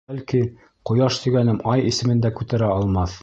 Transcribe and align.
Бәлки, 0.11 0.39
Ҡояш 0.89 1.19
тигәнем 1.25 1.61
Ай 1.75 1.85
исемен 1.93 2.25
дә 2.27 2.35
күтәрә 2.41 2.73
алмаҫ. 2.79 3.17